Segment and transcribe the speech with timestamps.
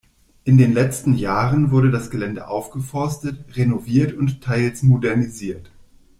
[0.45, 5.69] In den letzten Jahren wurde das Gelände aufgeforstet, renoviert und teils modernisiert.